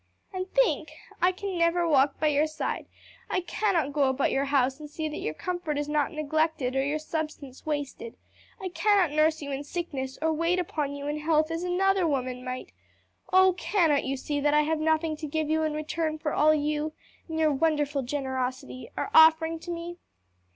[0.33, 0.89] And think:
[1.21, 2.87] I can never walk by your side:
[3.29, 6.83] I cannot go about your house and see that your comfort is not neglected, or
[6.83, 8.17] your substance wasted.
[8.59, 12.43] I cannot nurse you in sickness or wait upon you in health as another woman
[12.43, 12.71] might.
[13.31, 16.51] Oh cannot you see that I have nothing to give you in return for all
[16.51, 16.93] you
[17.29, 19.97] in your wonderful generosity are offering to me?"